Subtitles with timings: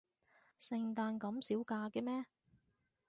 [0.57, 2.25] 聖誕咁少假嘅咩？